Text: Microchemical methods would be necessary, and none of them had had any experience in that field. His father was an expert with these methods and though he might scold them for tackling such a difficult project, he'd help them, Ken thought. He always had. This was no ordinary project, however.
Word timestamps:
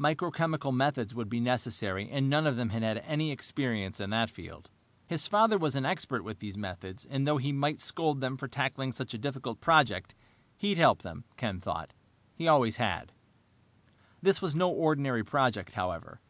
Microchemical 0.00 0.74
methods 0.74 1.14
would 1.14 1.28
be 1.28 1.38
necessary, 1.38 2.10
and 2.10 2.28
none 2.28 2.44
of 2.44 2.56
them 2.56 2.70
had 2.70 2.82
had 2.82 2.98
any 3.06 3.30
experience 3.30 4.00
in 4.00 4.10
that 4.10 4.30
field. 4.30 4.68
His 5.06 5.28
father 5.28 5.58
was 5.58 5.76
an 5.76 5.86
expert 5.86 6.24
with 6.24 6.40
these 6.40 6.58
methods 6.58 7.06
and 7.08 7.24
though 7.24 7.36
he 7.36 7.52
might 7.52 7.78
scold 7.78 8.20
them 8.20 8.36
for 8.36 8.48
tackling 8.48 8.90
such 8.90 9.14
a 9.14 9.18
difficult 9.18 9.60
project, 9.60 10.16
he'd 10.56 10.78
help 10.78 11.02
them, 11.02 11.22
Ken 11.36 11.60
thought. 11.60 11.92
He 12.34 12.48
always 12.48 12.78
had. 12.78 13.12
This 14.20 14.42
was 14.42 14.56
no 14.56 14.70
ordinary 14.72 15.22
project, 15.24 15.74
however. 15.74 16.20